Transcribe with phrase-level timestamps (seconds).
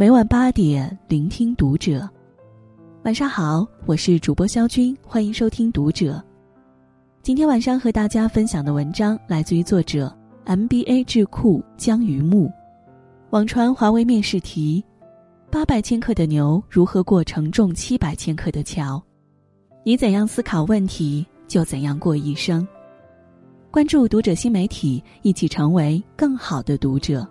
[0.00, 2.08] 每晚八点，聆听读者。
[3.02, 6.24] 晚上好，我是主播肖军，欢迎收听读者。
[7.20, 10.10] 今天晚上和大家分享的文章来自于作者
[10.46, 12.50] MBA 智库江于木。
[13.28, 14.82] 网传华为面试题：
[15.50, 19.02] 八百千克的牛如何过承重七百千克的桥？
[19.84, 22.66] 你怎样思考问题，就怎样过一生。
[23.70, 27.28] 关注读者新媒体，一起成为更好的读者。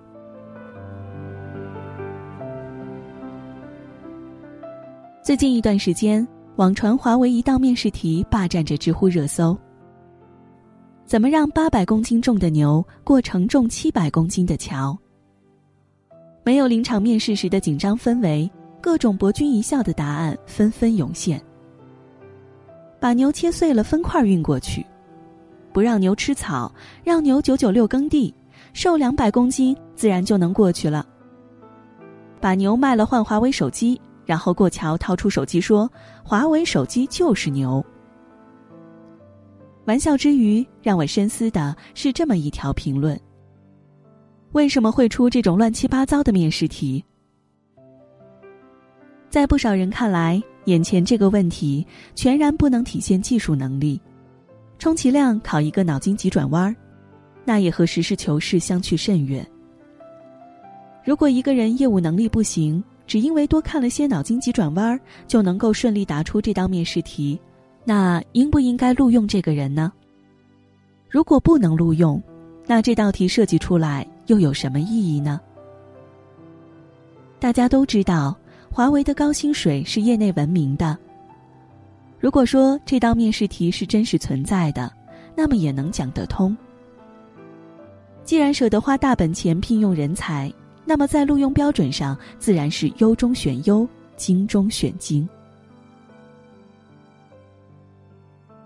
[5.30, 9.56] 最近一段时间，网传华为一道面试题霸占着知乎热搜。
[11.06, 14.98] 怎么让八百公斤重的牛过承重七百公斤的桥？
[16.44, 18.50] 没有临场面试时的紧张氛围，
[18.82, 21.40] 各种博君一笑的答案纷纷涌现。
[23.00, 24.84] 把牛切碎了分块运过去，
[25.72, 26.74] 不让牛吃草，
[27.04, 28.34] 让牛九九六耕地，
[28.74, 31.06] 瘦两百公斤自然就能过去了。
[32.42, 34.02] 把牛卖了换华为手机。
[34.30, 35.92] 然后过桥，掏出手机说
[36.24, 37.84] ：“华为手机就是牛。”
[39.86, 43.20] 玩笑之余，让我深思的是这么一条评论：
[44.52, 47.04] 为什么会出这种乱七八糟的面试题？
[49.32, 54.00] 在不少人看来，眼前这个问题全然不能体现技术能力，
[54.78, 56.76] 充其量考一个脑筋急转弯儿，
[57.46, 59.44] 那也和实事求是相去甚远。
[61.04, 67.42] 如果一个人业务能力不行，只因为多看了些脑筋急转弯就能够顺利答出这道面试题，
[67.84, 69.92] 那应不应该录用这个人呢？
[71.10, 72.22] 如果不能录用，
[72.68, 75.42] 那这道题设计出来又有什么意义呢？
[77.40, 78.38] 大家都知道，
[78.72, 80.96] 华为的高薪水是业内闻名的。
[82.20, 84.94] 如果说这道面试题是真实存在的，
[85.36, 86.56] 那么也能讲得通。
[88.24, 90.54] 既然舍得花大本钱聘用人才。
[90.90, 93.88] 那么，在录用标准上，自然是优中选优，
[94.18, 95.30] 精中选精。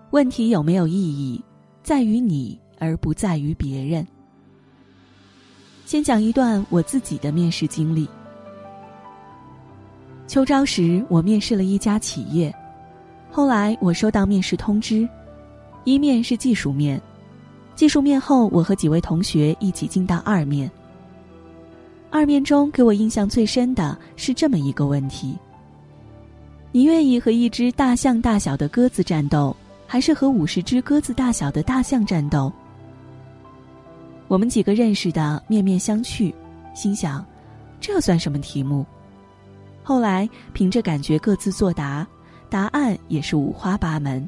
[0.08, 1.44] 问题有没有意义，
[1.82, 4.06] 在于你，而不在于别人。
[5.84, 8.08] 先讲一段我自己的面试经历。
[10.26, 12.50] 秋招时，我面试了一家企业，
[13.30, 15.06] 后来我收到面试通知，
[15.84, 16.98] 一面是技术面，
[17.74, 20.70] 技术面后，我和几位同学一起进到二面。
[22.14, 25.36] 二面中给我印象最深的是这么一个问题：
[26.70, 29.54] 你愿意和一只大象大小的鸽子战斗，
[29.84, 32.52] 还是和五十只鸽子大小的大象战斗？
[34.28, 36.32] 我们几个认识的面面相觑，
[36.72, 37.26] 心想，
[37.80, 38.86] 这算什么题目？
[39.82, 42.06] 后来凭着感觉各自作答，
[42.48, 44.24] 答案也是五花八门。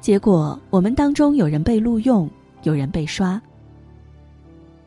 [0.00, 2.30] 结果我们当中有人被录用，
[2.62, 3.42] 有人被刷。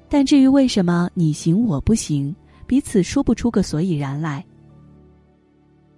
[0.09, 2.35] 但至于为什么你行我不行，
[2.66, 4.45] 彼此说不出个所以然来。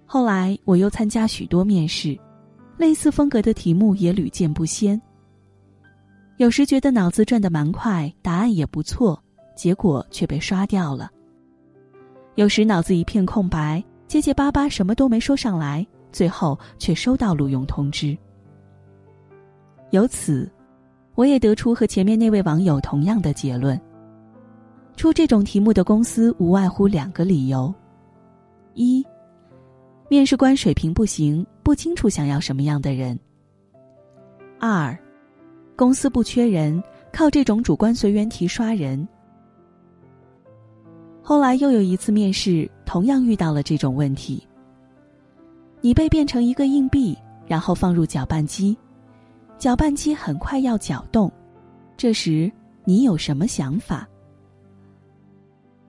[0.04, 2.18] 后来我又参加许多面试，
[2.76, 5.00] 类似风格的题目也屡见不鲜。
[6.38, 9.22] 有时觉得脑子转得蛮快，答案也不错，
[9.54, 11.10] 结果却被刷掉了。
[12.34, 18.16] 有时脑子一片空白，结结巴巴什么都没说上来，最后却收到录用通知。
[19.90, 20.50] 由此，
[21.14, 23.80] 我也得出和前面那位网友同样的结论。
[25.00, 27.72] 出这种题目的公司无外乎两个理由：
[28.74, 29.02] 一，
[30.10, 33.16] 面试官水平不行，不清楚想要什么样的人；
[34.58, 34.94] 二，
[35.74, 36.84] 公司不缺人，
[37.14, 39.08] 靠这种主观随缘题刷人。
[41.22, 44.46] 后来又有一次面试，同样遇到了这种问题。
[45.80, 48.76] 你被变成一个硬币，然后放入搅拌机，
[49.56, 51.32] 搅拌机很快要搅动，
[51.96, 52.52] 这时
[52.84, 54.06] 你有什么想法？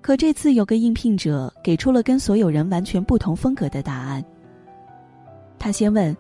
[0.02, 4.24] 可这次有个应聘者给出了跟所有人完全不同风格的答案。
[5.60, 6.16] 他先问：“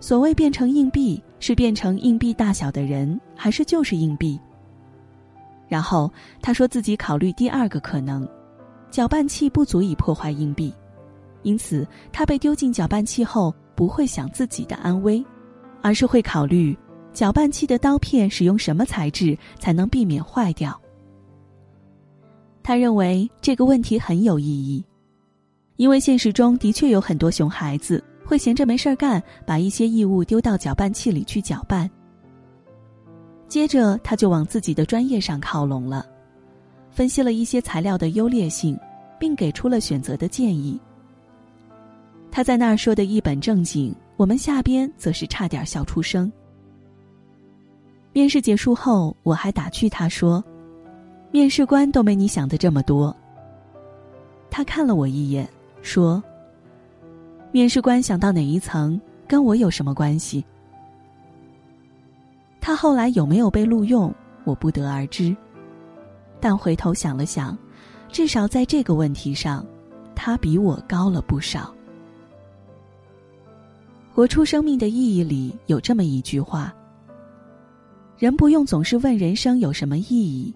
[0.00, 4.38] 所谓变成硬币，是变成硬币大小的人，还是就是硬币？”
[5.68, 6.12] 然后
[6.42, 8.28] 他说自己考虑第二个可能，
[8.90, 10.74] 搅拌器不足以破坏硬币，
[11.42, 15.24] 因此他被丢进搅拌器后不会想自己的安危，
[15.80, 16.76] 而是会考虑
[17.12, 20.78] 搅拌器的刀片使用什么材质才能避免坏掉。
[22.64, 24.82] 他认为这个问题很有意义，
[25.76, 31.88] 因为现实中的确有很多熊孩子会闲着没事儿干，把一些异物丢到搅拌器里去搅拌。
[33.48, 36.06] 接着，他就往自己的专业上靠拢了，
[36.90, 38.78] 分析了一些材料的优劣性，
[39.20, 40.80] 并给出了选择的建议。
[42.30, 46.32] 他在那儿说的一本正经，我们下边则是差点笑出声。
[48.14, 50.42] 面试结束后，我还打趣他说。
[51.34, 53.12] 面试官都没你想的这么多。
[54.48, 55.50] 他看了我一眼，
[55.82, 56.22] 说
[57.50, 60.44] ：“面试官想到哪一层，跟我有什么关系？”
[62.62, 64.14] 他后来有没有被录用，
[64.44, 65.36] 我不得而知。
[66.38, 67.58] 但回头想了想，
[68.12, 69.66] 至少在这个问题上，
[70.14, 71.74] 他比我高了不少。
[74.14, 76.72] 活出生命的意义里有这么一句话：
[78.16, 80.54] 人不用总是问人生有什么意义，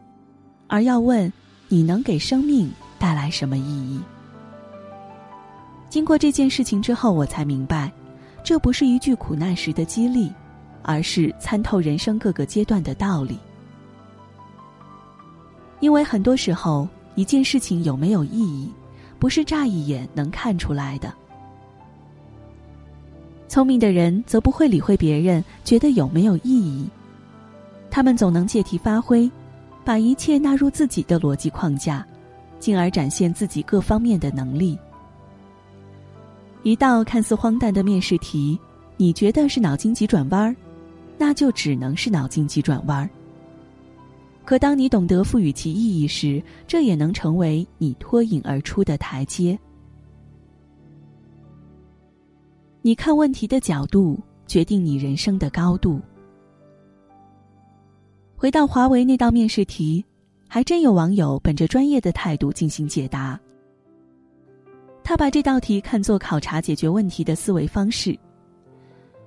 [0.68, 1.30] 而要问
[1.66, 4.00] 你能给生命带来什么意义。
[5.88, 7.90] 经过这件事情之后，我才明白，
[8.44, 10.30] 这不是一句苦难时的激励，
[10.82, 13.38] 而是参透人生各个阶段的道理。
[15.80, 18.70] 因为很多时候，一件事情有没有意义，
[19.18, 21.12] 不是乍一眼能看出来的。
[23.48, 26.86] 聪明的人则不会理会别人觉得有没有意义，
[27.90, 29.30] 他们总能借题发挥，
[29.88, 32.06] 把一切纳入自己的逻辑框架，
[32.60, 34.78] 进而展现自己各方面的能力。
[36.62, 38.60] 一道看似荒诞的面试题，
[38.98, 40.54] 你觉得是脑筋急转弯儿，
[41.16, 43.08] 那就只能是脑筋急转弯儿。
[44.44, 49.58] 可当你懂得赋予其意义时，这也能成为你脱颖而出的台阶。
[52.82, 55.98] 你看问题的角度决定你人生的高度。
[58.40, 60.04] 回到华为那道面试题，
[60.46, 63.36] 还真有网友本着专业的态度进行解答。
[65.02, 68.16] 他把这道题看作考察解决问题的思维方式，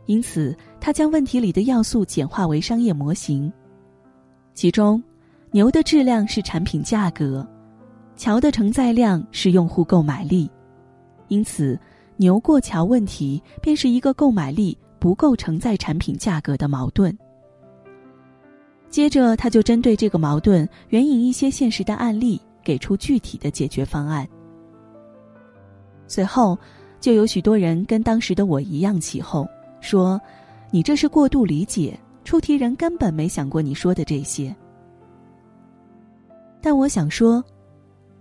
[0.05, 3.51] 因此他将问题里的要素简化为商业模型，
[4.53, 5.03] 其中，
[5.51, 7.45] 牛的质量是产品价格，
[8.15, 10.49] 桥的承载量是用户购买力，
[11.27, 11.77] 因此。
[12.17, 17.17] 牛过桥问题便是一个购买力不够承载产品价格的矛盾。
[18.91, 24.27] 接着，他就针对这个矛盾援引一些现实的案例，给出具体的解决方案。
[26.07, 26.57] 随后，
[26.99, 29.47] 就有许多人跟当时的我一样起哄，
[29.79, 30.19] 说
[30.71, 34.53] ：“你这是过度理解，出题人根本没想过你说的这些。”
[36.61, 37.41] 但我想说，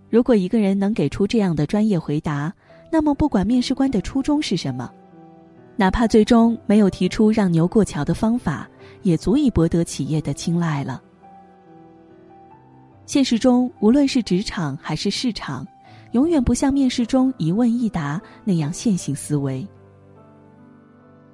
[0.09, 2.55] 如果一个人能给出这样的专业回答，
[2.93, 4.89] 那么，不管面试官的初衷是什么，
[5.75, 8.71] 哪怕最终没有提出让牛过桥的方法，
[9.02, 11.02] 也足以博得企业的青睐了。
[13.06, 15.67] 现实中，无论是职场还是市场，
[16.12, 19.67] 永远不像面试中一问一答那样线性思维。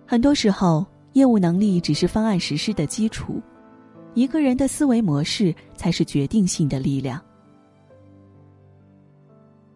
[0.07, 3.43] 很多时候，业务能力只是方案实施的基础，
[4.15, 7.23] 一个人的思维模式才是决定性的力量。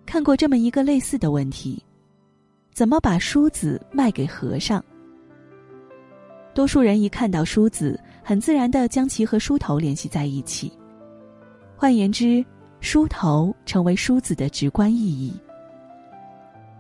[0.07, 1.83] 看过这么一个类似的问题：
[2.73, 4.83] 怎么把梳子卖给和尚？
[6.55, 10.73] 多数人一看到梳子，很自然的将其和梳头联系在一起。
[11.77, 12.45] 换言之，
[12.81, 15.33] 梳头成为梳子的直观意义。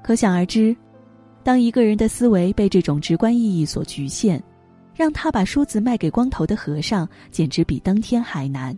[0.02, 0.76] 可想而知，
[1.43, 4.43] 当一个人的思维被这种直观意义所局限，
[4.94, 8.76] 让他把梳子卖给光头的和尚，简直比登天还难。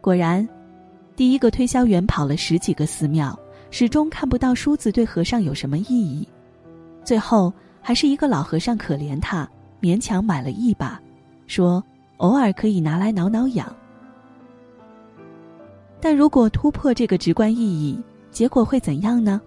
[0.00, 0.48] 果然。
[1.14, 3.38] 第一个推销员跑了十几个寺庙，
[3.70, 6.26] 始终看不到梳子对和尚有什么意义。
[7.04, 7.52] 最后，
[7.82, 9.48] 还是一个老和尚可怜他，
[9.80, 11.00] 勉强买了一把，
[11.46, 11.82] 说
[12.18, 13.74] 偶尔可以拿来挠挠痒。
[16.00, 19.40] 但如果突破这个直观意义，结果会怎样呢？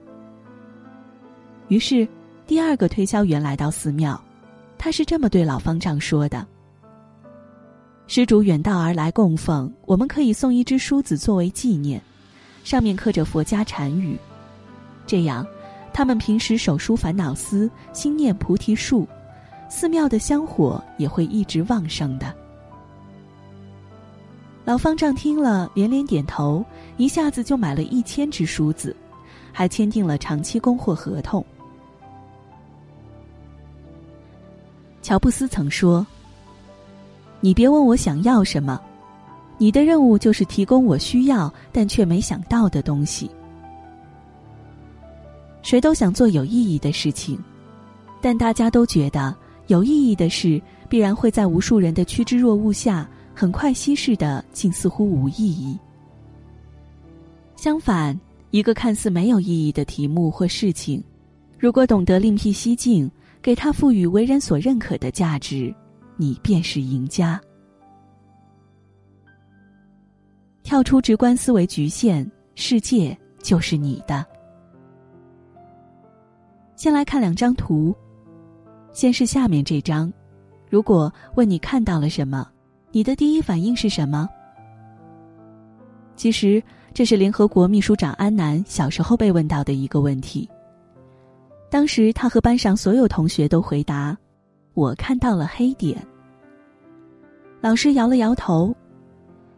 [1.69, 2.07] 于是，
[2.45, 4.21] 第二个推销员来到寺庙，
[4.77, 6.45] 他是这么对老方丈说的。
[8.07, 11.99] 施主远道而来供奉，我们可以送一只梳子作为纪念，
[12.63, 14.15] 上面刻着佛家禅语，
[15.07, 15.45] 这样，
[15.95, 19.07] 他们平时手书烦恼丝，心念菩提树，
[19.69, 22.35] 寺庙的香火也会一直旺盛的。
[24.65, 26.65] 老方丈听了连连点头，
[26.97, 28.93] 一下子就买了一千只梳子，
[29.53, 31.43] 还签订了长期供货合同。
[35.01, 36.05] 乔布斯曾说。
[37.39, 38.81] 你别问我想要什么，
[39.57, 43.31] 你的任务就是提供我需要但却没想到的东西。
[45.65, 47.39] 谁都想做有意义的事情，
[48.21, 55.75] 但大家都觉得有意义的事必然会在无数人的趋之若鹜下很快稀释的，竟似乎无意义。
[57.55, 58.17] 相反，
[58.51, 61.03] 一个看似没有意义的题目或事情，
[61.57, 63.09] 如果懂得另辟蹊径，
[63.41, 65.73] 给它赋予为人所认可的价值。
[66.15, 67.41] 你便是赢家。
[70.61, 74.23] 跳出直观思维局限，世界就是你的。
[76.75, 77.95] 先来看两张图，
[78.91, 80.11] 先是下面这张。
[80.69, 82.47] 如果问你看到了什么，
[82.91, 84.27] 你的第一反应是什么？
[86.15, 86.61] 其实
[86.93, 90.49] 这是联合国秘书长安南小时候被问到的一个问题。
[91.69, 94.17] 当时他和班上所有同学都回答
[94.75, 96.01] ：“我看到了黑点。”
[97.59, 98.73] 老师摇了摇头：“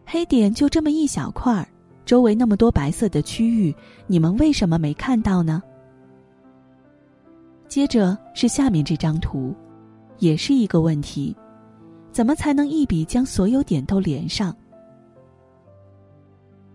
[0.04, 1.68] 黑点就这么一小块儿，
[2.04, 3.74] 周围那么多白色的区域，
[4.06, 5.62] 你们为什么没看到呢？”
[7.68, 9.54] 接着是下面这张图，
[10.18, 11.36] 也是一个问题：
[12.10, 14.56] 怎么才能一笔将所有点都连上？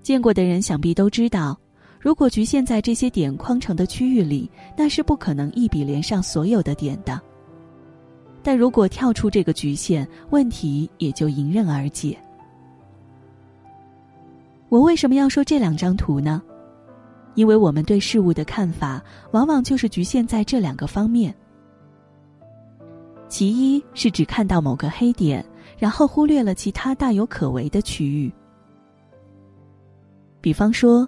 [0.01, 1.57] 见过的人想必都知道。
[2.00, 7.19] 如果局限在这些点框成的区域里，那是不可能一笔连上所有的点的。
[8.43, 12.17] 但如果跳出这个局限，问题也就迎刃而解。
[14.67, 16.43] 我为什么要说这两张图呢？
[17.35, 21.33] 因为我们对事物的看法，往往就是局限在这两个方面。
[23.27, 25.43] 其一是只看到某个黑点，
[25.77, 28.31] 然后忽略了其他大有可为的区域，
[30.41, 31.07] 比方说。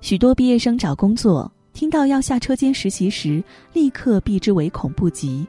[0.00, 3.40] 许多毕业生找工作，听到要下车间实习时，
[3.72, 5.46] 立刻避之唯恐不及，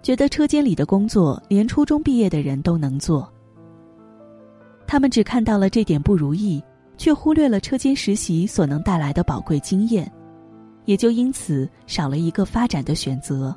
[0.00, 3.30] 觉得车间里的工作连初中毕业的人都能做。
[4.86, 6.64] 他们只看到了这点不如意，
[6.96, 10.10] 却忽略了车间实习所能带来的宝贵经验，
[10.84, 13.56] 也就因此少了一个发展的选择。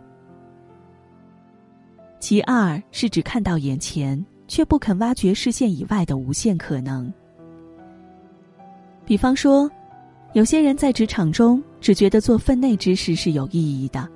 [2.20, 7.12] 其二是只看到眼前，却不肯挖掘视线以外的无限可能。
[9.06, 9.70] 比方说。
[10.34, 14.08] 有些人在职场中只觉得做分内之事是有意义的，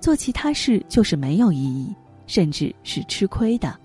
[0.00, 1.94] 做其他事就是没有意义，
[2.26, 3.78] 甚至是吃亏的。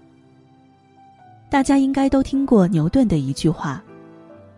[1.51, 3.83] 大家应该都听过牛顿的一句话：“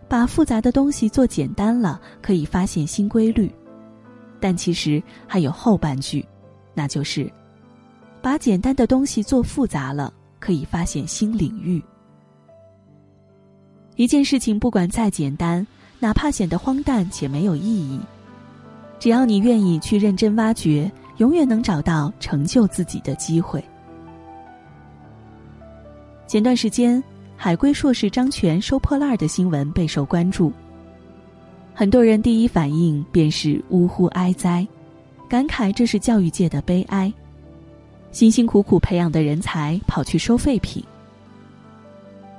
[0.09, 3.49] 把复杂的东西做简单了，可以发现新规律。”
[4.41, 6.25] 但其实还有后半句，
[6.73, 7.31] 那就是
[8.21, 11.83] ：“把简单的东西做复杂了，可以发现新领域。”
[13.95, 15.65] 一件事情不管再简单。
[16.01, 17.99] 哪怕显得荒诞且没有意义，
[18.99, 23.61] 只要你愿意去认真挖掘，永远能找到成就自己的机会。
[26.25, 27.03] 前段时间，
[27.41, 30.51] 海归硕士张全收破烂的新闻备受关注，
[31.73, 34.67] 很多人第一反应便是呜呼哀哉，
[35.29, 37.11] 感慨这是教育界的悲哀，
[38.11, 40.83] 辛辛苦苦培养的人才跑去收废品。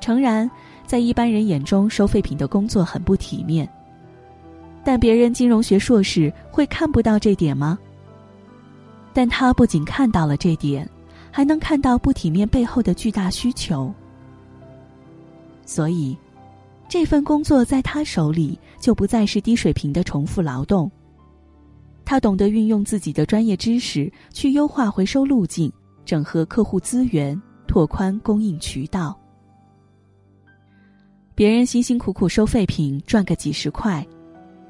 [0.02, 0.48] 诚然。
[0.86, 3.68] 在一般人眼中，收废品的工作很不体面。
[4.82, 7.78] 但别人金融学硕士会看不到这点吗？
[9.12, 10.90] 但他不仅看到了这点，
[11.30, 13.94] 还能看到不体面背后的巨大需求。
[15.70, 16.18] 所以，
[16.88, 20.90] 这份工作在他手里就不再是低水平的重复劳动。
[22.04, 25.72] 他懂得运用自己的专业知识去优化回收路径，
[26.04, 29.16] 整合客户资源，拓宽供应渠道。
[31.36, 34.04] 别人辛辛苦苦收废品赚个几十块，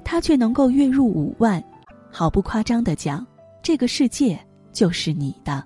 [0.04, 1.64] 他却能够月入五万，
[2.10, 3.26] 毫不夸张的讲，
[3.62, 4.38] 这个世界
[4.70, 5.64] 就是你的。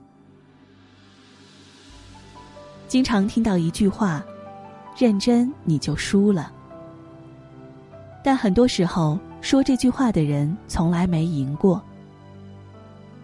[2.87, 4.25] 经常听到一句话
[4.97, 6.53] ：“认真你就输了。”
[8.23, 11.83] 但很多时候说这句话的人从来没赢过。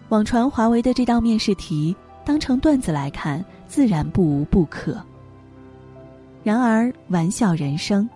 [0.09, 5.01] 网传华为的这道面试题，当成段子来看，自然不无不可。
[6.43, 8.09] 然而，玩笑人生，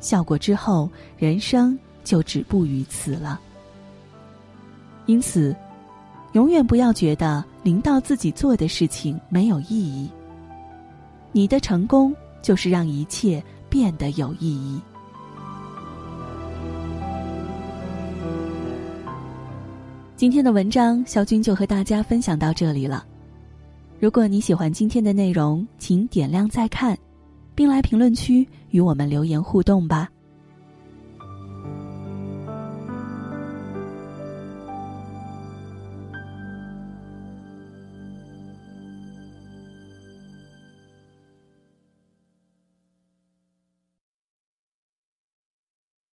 [0.00, 3.40] 笑过之后，人生就止步于此了。
[5.06, 5.54] 因此，
[6.32, 10.10] 永远不要觉得领导自己做的事情没有意义。
[11.32, 14.80] 你的成功就是让一切变得有意义。
[20.16, 23.04] 今天的文章，肖军就和大家分享到这里了。
[24.00, 26.98] 如果你喜欢今天的内容，请点亮再看。
[27.58, 30.08] 并来评论区与我们留言互动吧。